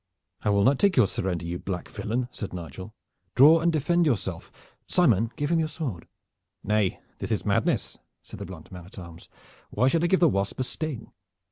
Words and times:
"I 0.41 0.49
will 0.49 0.63
not 0.63 0.79
take 0.79 0.97
your 0.97 1.05
surrender, 1.05 1.45
you 1.45 1.59
black 1.59 1.87
villain," 1.87 2.27
said 2.31 2.53
Nigel. 2.53 2.95
"Draw 3.35 3.59
and 3.59 3.71
defend 3.71 4.07
yourself. 4.07 4.51
Simon, 4.87 5.31
give 5.35 5.51
him 5.51 5.59
your 5.59 5.67
sword." 5.69 6.07
"Nay, 6.63 6.99
this 7.19 7.29
is 7.31 7.45
madness," 7.45 7.99
said 8.23 8.39
the 8.39 8.45
blunt 8.47 8.71
man 8.71 8.87
at 8.87 8.97
arms. 8.97 9.29
"Why 9.69 9.89
should 9.89 10.03
I 10.03 10.07
give 10.07 10.19
the 10.19 10.27
wasp 10.27 10.59
a 10.59 10.63
sting?" 10.63 11.11